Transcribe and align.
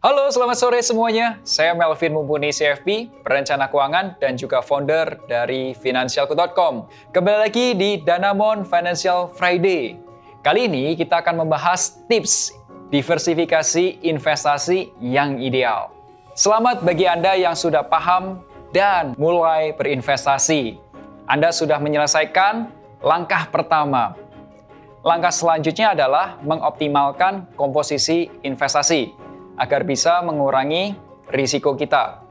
Halo, 0.00 0.32
selamat 0.32 0.56
sore 0.56 0.80
semuanya. 0.80 1.36
Saya 1.44 1.76
Melvin 1.76 2.16
Mumpuni 2.16 2.56
CFP, 2.56 3.12
perencana 3.20 3.68
keuangan 3.68 4.16
dan 4.16 4.32
juga 4.32 4.64
founder 4.64 5.20
dari 5.28 5.76
Finansialku.com. 5.76 6.88
Kembali 7.12 7.44
lagi 7.44 7.76
di 7.76 8.00
Danamon 8.00 8.64
Financial 8.64 9.28
Friday. 9.28 10.00
Kali 10.40 10.72
ini 10.72 10.96
kita 10.96 11.20
akan 11.20 11.44
membahas 11.44 12.00
tips 12.08 12.56
diversifikasi 12.88 14.00
investasi 14.00 14.88
yang 15.04 15.36
ideal. 15.36 15.92
Selamat 16.32 16.80
bagi 16.80 17.04
Anda 17.04 17.36
yang 17.36 17.52
sudah 17.52 17.84
paham 17.84 18.40
dan 18.72 19.12
mulai 19.20 19.76
berinvestasi. 19.76 20.80
Anda 21.28 21.52
sudah 21.52 21.76
menyelesaikan 21.76 22.72
langkah 23.04 23.52
pertama. 23.52 24.16
Langkah 25.04 25.28
selanjutnya 25.28 25.92
adalah 25.92 26.40
mengoptimalkan 26.40 27.52
komposisi 27.52 28.32
investasi 28.40 29.28
agar 29.60 29.84
bisa 29.84 30.24
mengurangi 30.24 30.96
risiko 31.28 31.76
kita. 31.76 32.24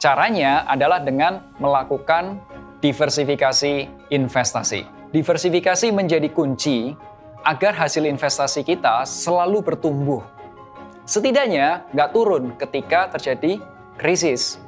Caranya 0.00 0.64
adalah 0.64 1.04
dengan 1.04 1.52
melakukan 1.60 2.40
diversifikasi 2.80 3.86
investasi. 4.10 4.88
Diversifikasi 5.12 5.92
menjadi 5.92 6.32
kunci 6.32 6.96
agar 7.44 7.76
hasil 7.76 8.08
investasi 8.08 8.64
kita 8.64 9.04
selalu 9.04 9.60
bertumbuh. 9.62 10.24
Setidaknya 11.04 11.84
nggak 11.92 12.10
turun 12.10 12.56
ketika 12.56 13.12
terjadi 13.14 13.60
krisis. 14.00 14.58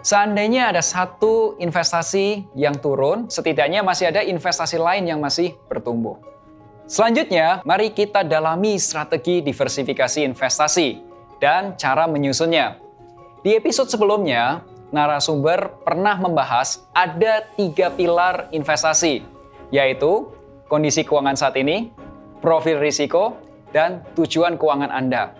Seandainya 0.00 0.72
ada 0.72 0.80
satu 0.80 1.60
investasi 1.60 2.48
yang 2.56 2.76
turun, 2.78 3.28
setidaknya 3.28 3.84
masih 3.84 4.08
ada 4.08 4.24
investasi 4.24 4.80
lain 4.80 5.04
yang 5.04 5.20
masih 5.20 5.56
bertumbuh. 5.68 6.29
Selanjutnya, 6.90 7.62
mari 7.62 7.94
kita 7.94 8.26
dalami 8.26 8.74
strategi 8.74 9.46
diversifikasi 9.46 10.26
investasi 10.26 10.98
dan 11.38 11.78
cara 11.78 12.10
menyusunnya. 12.10 12.82
Di 13.46 13.54
episode 13.54 13.86
sebelumnya, 13.86 14.66
narasumber 14.90 15.70
pernah 15.86 16.18
membahas 16.18 16.82
ada 16.90 17.46
tiga 17.54 17.94
pilar 17.94 18.50
investasi, 18.50 19.22
yaitu 19.70 20.34
kondisi 20.66 21.06
keuangan 21.06 21.38
saat 21.38 21.54
ini, 21.62 21.94
profil 22.42 22.82
risiko, 22.82 23.38
dan 23.70 24.02
tujuan 24.18 24.58
keuangan 24.58 24.90
Anda. 24.90 25.30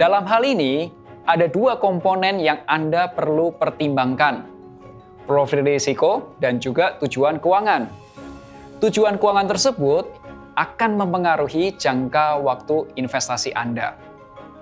Dalam 0.00 0.24
hal 0.24 0.40
ini, 0.40 0.88
ada 1.28 1.52
dua 1.52 1.76
komponen 1.76 2.40
yang 2.40 2.64
Anda 2.64 3.12
perlu 3.12 3.52
pertimbangkan, 3.60 4.48
profil 5.28 5.68
risiko 5.68 6.32
dan 6.40 6.64
juga 6.64 6.96
tujuan 7.04 7.44
keuangan. 7.44 7.92
Tujuan 8.80 9.20
keuangan 9.20 9.46
tersebut 9.46 10.21
akan 10.56 11.00
mempengaruhi 11.00 11.76
jangka 11.76 12.40
waktu 12.40 12.92
investasi 12.96 13.52
Anda. 13.56 13.96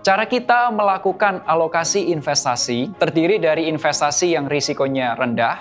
Cara 0.00 0.24
kita 0.24 0.72
melakukan 0.72 1.44
alokasi 1.44 2.08
investasi 2.08 2.96
terdiri 2.96 3.36
dari 3.36 3.68
investasi 3.68 4.32
yang 4.32 4.48
risikonya 4.48 5.12
rendah 5.12 5.60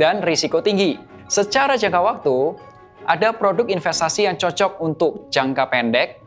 dan 0.00 0.24
risiko 0.24 0.64
tinggi. 0.64 0.96
Secara 1.28 1.76
jangka 1.76 2.00
waktu, 2.00 2.36
ada 3.04 3.36
produk 3.36 3.68
investasi 3.68 4.24
yang 4.24 4.40
cocok 4.40 4.80
untuk 4.80 5.28
jangka 5.28 5.68
pendek 5.68 6.24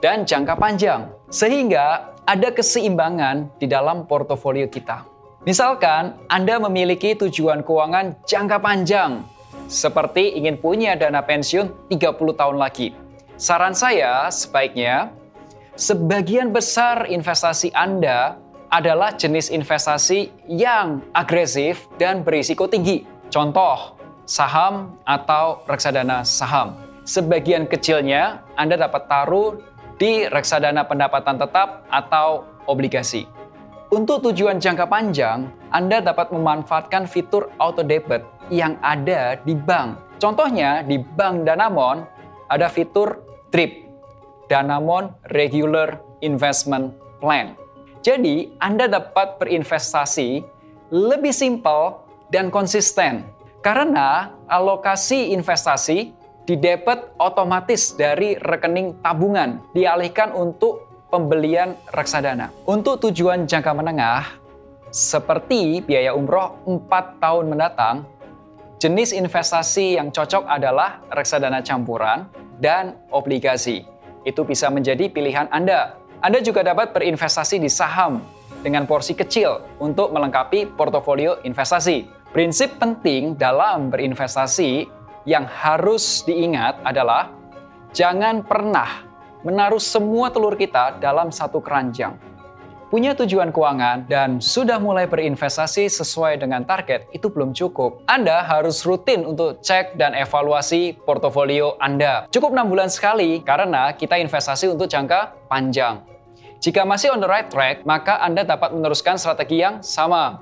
dan 0.00 0.24
jangka 0.24 0.56
panjang, 0.56 1.12
sehingga 1.28 2.16
ada 2.24 2.48
keseimbangan 2.52 3.52
di 3.60 3.68
dalam 3.68 4.08
portofolio 4.08 4.64
kita. 4.68 5.04
Misalkan 5.44 6.16
Anda 6.32 6.56
memiliki 6.56 7.12
tujuan 7.20 7.60
keuangan 7.68 8.24
jangka 8.24 8.64
panjang 8.64 9.33
seperti 9.66 10.36
ingin 10.36 10.60
punya 10.60 10.96
dana 10.96 11.24
pensiun 11.24 11.90
30 11.90 12.40
tahun 12.40 12.56
lagi. 12.60 12.92
Saran 13.34 13.74
saya 13.74 14.30
sebaiknya 14.30 15.10
sebagian 15.74 16.54
besar 16.54 17.10
investasi 17.10 17.74
Anda 17.74 18.38
adalah 18.70 19.14
jenis 19.14 19.54
investasi 19.54 20.50
yang 20.50 21.02
agresif 21.14 21.86
dan 21.98 22.26
berisiko 22.26 22.66
tinggi. 22.66 23.06
Contoh, 23.30 23.98
saham 24.26 24.98
atau 25.06 25.62
reksadana 25.66 26.26
saham. 26.26 26.74
Sebagian 27.04 27.68
kecilnya 27.68 28.42
Anda 28.56 28.80
dapat 28.80 29.06
taruh 29.06 29.60
di 30.00 30.26
reksadana 30.26 30.82
pendapatan 30.88 31.38
tetap 31.38 31.86
atau 31.92 32.48
obligasi. 32.66 33.28
Untuk 33.94 34.26
tujuan 34.26 34.58
jangka 34.58 34.90
panjang, 34.90 35.46
Anda 35.70 36.02
dapat 36.02 36.34
memanfaatkan 36.34 37.06
fitur 37.06 37.52
auto 37.62 37.86
debit 37.86 38.26
yang 38.52 38.76
ada 38.84 39.38
di 39.40 39.56
bank. 39.56 40.18
Contohnya 40.20 40.80
di 40.84 41.00
Bank 41.00 41.44
Danamon 41.44 42.04
ada 42.48 42.68
fitur 42.68 43.20
DRIP, 43.52 43.88
Danamon 44.48 45.12
Regular 45.32 46.00
Investment 46.24 46.92
Plan. 47.20 47.56
Jadi, 48.04 48.52
Anda 48.60 48.84
dapat 48.84 49.40
berinvestasi 49.40 50.44
lebih 50.92 51.32
simpel 51.32 52.04
dan 52.28 52.52
konsisten 52.52 53.24
karena 53.64 54.28
alokasi 54.52 55.32
investasi 55.32 56.12
didebet 56.44 57.16
otomatis 57.16 57.96
dari 57.96 58.36
rekening 58.36 59.00
tabungan 59.00 59.64
dialihkan 59.72 60.36
untuk 60.36 60.84
pembelian 61.08 61.72
reksadana. 61.96 62.52
Untuk 62.68 63.00
tujuan 63.08 63.48
jangka 63.48 63.72
menengah, 63.72 64.36
seperti 64.92 65.80
biaya 65.80 66.12
umroh 66.12 66.60
4 66.68 67.22
tahun 67.24 67.44
mendatang, 67.48 68.04
jenis 68.84 69.16
investasi 69.16 69.96
yang 69.96 70.12
cocok 70.12 70.44
adalah 70.44 71.00
reksadana 71.08 71.64
campuran 71.64 72.28
dan 72.60 73.00
obligasi. 73.08 73.88
Itu 74.28 74.44
bisa 74.44 74.68
menjadi 74.68 75.08
pilihan 75.08 75.48
Anda. 75.48 75.96
Anda 76.20 76.44
juga 76.44 76.60
dapat 76.60 76.92
berinvestasi 76.92 77.64
di 77.64 77.72
saham 77.72 78.20
dengan 78.60 78.84
porsi 78.84 79.16
kecil 79.16 79.64
untuk 79.80 80.12
melengkapi 80.12 80.76
portofolio 80.76 81.40
investasi. 81.48 82.04
Prinsip 82.36 82.76
penting 82.76 83.40
dalam 83.40 83.88
berinvestasi 83.88 84.84
yang 85.24 85.48
harus 85.48 86.20
diingat 86.28 86.76
adalah 86.84 87.32
jangan 87.96 88.44
pernah 88.44 89.00
menaruh 89.48 89.80
semua 89.80 90.28
telur 90.28 90.60
kita 90.60 91.00
dalam 91.00 91.32
satu 91.32 91.56
keranjang. 91.56 92.20
Punya 92.94 93.10
tujuan 93.18 93.50
keuangan 93.50 94.06
dan 94.06 94.38
sudah 94.38 94.78
mulai 94.78 95.10
berinvestasi 95.10 95.90
sesuai 95.90 96.38
dengan 96.38 96.62
target 96.62 97.10
itu 97.10 97.26
belum 97.26 97.50
cukup. 97.50 98.06
Anda 98.06 98.46
harus 98.46 98.86
rutin 98.86 99.26
untuk 99.26 99.58
cek 99.66 99.98
dan 99.98 100.14
evaluasi 100.14 100.94
portofolio 101.02 101.74
Anda. 101.82 102.30
Cukup 102.30 102.54
6 102.54 102.70
bulan 102.70 102.86
sekali 102.86 103.42
karena 103.42 103.90
kita 103.98 104.14
investasi 104.14 104.70
untuk 104.70 104.86
jangka 104.86 105.34
panjang. 105.50 106.06
Jika 106.62 106.86
masih 106.86 107.10
on 107.10 107.18
the 107.18 107.26
right 107.26 107.50
track, 107.50 107.82
maka 107.82 108.22
Anda 108.22 108.46
dapat 108.46 108.70
meneruskan 108.70 109.18
strategi 109.18 109.58
yang 109.58 109.82
sama. 109.82 110.38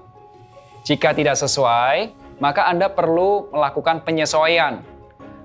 Jika 0.85 1.17
tidak 1.17 1.41
sesuai, 1.41 2.13
maka 2.37 2.69
Anda 2.69 2.93
perlu 2.93 3.49
melakukan 3.49 4.05
penyesuaian. 4.05 4.85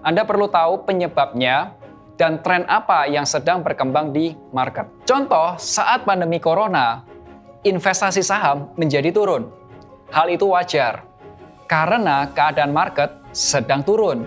Anda 0.04 0.28
perlu 0.28 0.52
tahu 0.52 0.84
penyebabnya 0.84 1.72
dan 2.18 2.42
tren 2.42 2.66
apa 2.66 3.06
yang 3.06 3.24
sedang 3.24 3.62
berkembang 3.62 4.10
di 4.10 4.34
market. 4.50 4.90
Contoh, 5.06 5.54
saat 5.62 6.04
pandemi 6.04 6.42
corona, 6.42 7.06
investasi 7.62 8.26
saham 8.26 8.74
menjadi 8.76 9.14
turun. 9.14 9.48
Hal 10.10 10.28
itu 10.34 10.50
wajar 10.50 11.06
karena 11.70 12.28
keadaan 12.34 12.74
market 12.74 13.14
sedang 13.32 13.86
turun. 13.86 14.26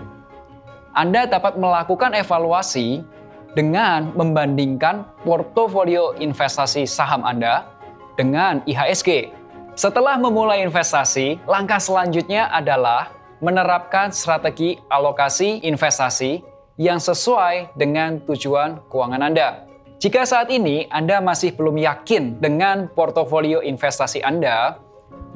Anda 0.95 1.27
dapat 1.27 1.59
melakukan 1.59 2.15
evaluasi 2.15 3.03
dengan 3.51 4.15
membandingkan 4.15 5.03
portofolio 5.27 6.15
investasi 6.15 6.87
saham 6.87 7.27
Anda 7.27 7.67
dengan 8.15 8.63
IHSG. 8.63 9.35
Setelah 9.75 10.19
memulai 10.19 10.63
investasi, 10.63 11.39
langkah 11.47 11.79
selanjutnya 11.79 12.51
adalah 12.51 13.11
menerapkan 13.39 14.13
strategi 14.13 14.77
alokasi 14.91 15.63
investasi 15.65 16.50
yang 16.79 16.99
sesuai 16.99 17.75
dengan 17.75 18.21
tujuan 18.23 18.83
keuangan 18.87 19.21
Anda. 19.23 19.67
Jika 20.01 20.25
saat 20.25 20.49
ini 20.49 20.89
Anda 20.89 21.21
masih 21.21 21.53
belum 21.53 21.77
yakin 21.77 22.41
dengan 22.41 22.89
portofolio 22.89 23.61
investasi 23.61 24.25
Anda, 24.25 24.81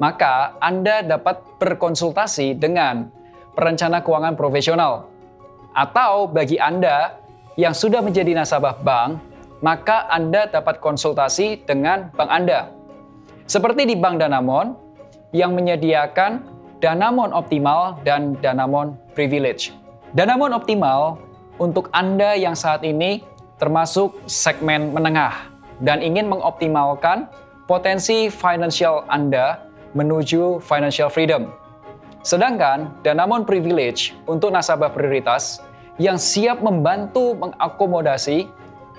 maka 0.02 0.58
Anda 0.58 1.06
dapat 1.06 1.40
berkonsultasi 1.62 2.58
dengan 2.58 3.08
perencana 3.54 4.02
keuangan 4.02 4.34
profesional. 4.34 5.08
Atau 5.76 6.28
bagi 6.32 6.56
Anda 6.58 7.20
yang 7.56 7.72
sudah 7.72 8.02
menjadi 8.02 8.36
nasabah 8.36 8.80
bank, 8.82 9.20
maka 9.64 10.08
Anda 10.12 10.48
dapat 10.48 10.80
konsultasi 10.84 11.64
dengan 11.64 12.12
bank 12.12 12.30
Anda. 12.32 12.72
Seperti 13.46 13.86
di 13.86 13.94
Bank 13.94 14.18
Danamon 14.18 14.74
yang 15.30 15.54
menyediakan 15.54 16.42
Danamon 16.82 17.30
Optimal 17.30 18.02
dan 18.02 18.34
Danamon 18.42 18.98
Privilege. 19.14 19.70
Danamon 20.12 20.52
Optimal 20.52 21.16
untuk 21.56 21.88
Anda 21.92 22.36
yang 22.36 22.56
saat 22.56 22.84
ini 22.84 23.24
termasuk 23.56 24.16
segmen 24.28 24.92
menengah 24.92 25.48
dan 25.80 26.04
ingin 26.04 26.28
mengoptimalkan 26.28 27.28
potensi 27.64 28.28
financial 28.28 29.04
Anda 29.08 29.64
menuju 29.96 30.60
financial 30.60 31.08
freedom. 31.08 31.48
Sedangkan 32.20 32.92
Danamon 33.06 33.46
Privilege 33.46 34.12
untuk 34.26 34.50
nasabah 34.50 34.90
prioritas 34.92 35.62
yang 35.96 36.20
siap 36.20 36.60
membantu 36.60 37.32
mengakomodasi 37.38 38.50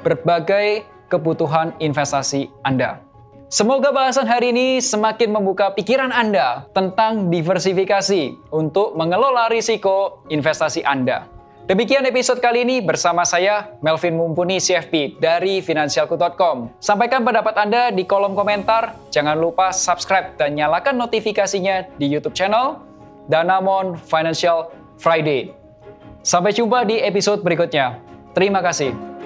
berbagai 0.02 0.88
kebutuhan 1.12 1.76
investasi 1.78 2.50
Anda. 2.64 3.04
Semoga 3.48 3.96
bahasan 3.96 4.28
hari 4.28 4.52
ini 4.52 4.84
semakin 4.84 5.32
membuka 5.32 5.72
pikiran 5.72 6.12
Anda 6.12 6.68
tentang 6.76 7.32
diversifikasi 7.32 8.52
untuk 8.52 9.00
mengelola 9.00 9.48
risiko 9.48 10.20
investasi 10.28 10.84
Anda. 10.84 11.37
Demikian 11.68 12.08
episode 12.08 12.40
kali 12.40 12.64
ini 12.64 12.80
bersama 12.80 13.28
saya, 13.28 13.76
Melvin 13.84 14.16
Mumpuni 14.16 14.56
CFP 14.56 15.20
dari 15.20 15.60
Finansialku.com. 15.60 16.72
Sampaikan 16.80 17.28
pendapat 17.28 17.60
Anda 17.60 17.92
di 17.92 18.08
kolom 18.08 18.40
komentar. 18.40 18.96
Jangan 19.12 19.36
lupa 19.36 19.76
subscribe 19.76 20.32
dan 20.40 20.56
nyalakan 20.56 20.96
notifikasinya 20.96 21.92
di 22.00 22.08
YouTube 22.08 22.32
channel 22.32 22.80
Danamon 23.28 24.00
Financial 24.00 24.72
Friday. 24.96 25.52
Sampai 26.24 26.56
jumpa 26.56 26.88
di 26.88 27.04
episode 27.04 27.44
berikutnya. 27.44 28.00
Terima 28.32 28.64
kasih. 28.64 29.17